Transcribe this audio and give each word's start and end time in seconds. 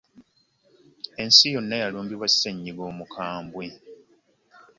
Ensi 1.21 1.45
yonna 1.53 1.75
yalumbibwa 1.83 2.27
ssenyiga 2.31 2.83
omukambwe. 2.91 3.65